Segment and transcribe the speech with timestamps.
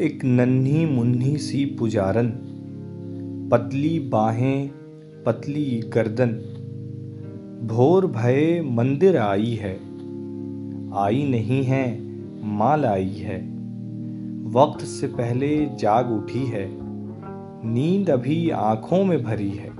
[0.00, 2.28] एक नन्ही मुन्नी सी पुजारन,
[3.52, 4.70] पतली बाहें,
[5.26, 6.28] पतली गर्दन।
[7.66, 9.74] भोर भये मंदिर आई है,
[10.94, 11.84] आई नहीं है,
[12.44, 13.38] माल आई है।
[14.50, 16.66] वक्त से पहले जाग उठी है,
[17.68, 19.70] नींद अभी आँखों में भरी है।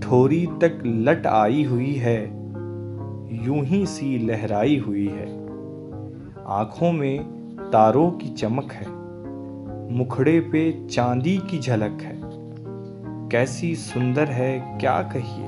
[0.00, 2.20] थोड़ी तक लट आई हुई है,
[3.46, 5.30] यूँ ही सी लहराई हुई है।
[6.46, 7.41] आँखों में
[7.72, 8.86] तारों की चमक है,
[9.96, 12.20] मुखड़े पे चांदी की झलक है।
[13.28, 15.46] कैसी सुंदर है, क्या कहिए?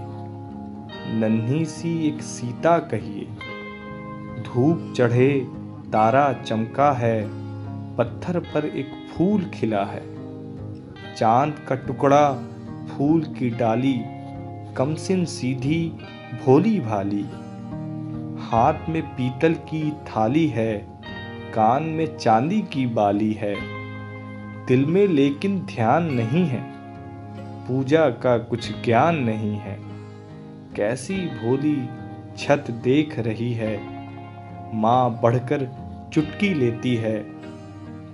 [1.21, 3.25] नन्ही सी एक सीता कहिए।
[4.43, 5.47] धूप चढ़े,
[5.93, 7.29] तारा चमका है,
[7.97, 10.03] पत्थर पर एक फूल खिला है।
[11.15, 12.33] चाँद का टुकड़ा,
[12.87, 14.01] फूल की डाली,
[14.77, 15.93] कमसिन सीधी,
[16.45, 17.27] भोली भाली।
[18.47, 20.94] हाथ में पीतल की थाली है
[21.55, 23.57] कान में चांदी की बाली है।
[24.67, 26.73] दिल में लेकिन ध्यान नहीं है।
[27.69, 29.79] पूजा का कुछ ज्ञान नहीं है।
[30.77, 31.89] कैसी भोली
[32.37, 33.81] छत देख रही है।
[34.75, 35.69] माँ बढ़कर
[36.13, 37.27] चुटकी लेती है।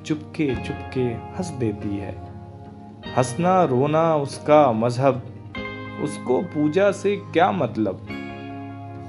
[0.07, 2.17] चुपके चुपके हंस देती है।
[3.17, 5.23] हंसना रोना उसका मज़हब।
[6.03, 8.07] उसको पूजा से क्या मतलब?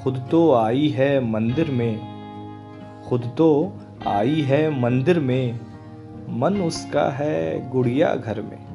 [0.03, 2.11] खुद तो आई है मंदिर में।
[3.07, 3.73] खुद तो
[4.07, 5.59] आई है मंदिर में
[6.29, 8.70] मन उसका है गुड़िया घर में।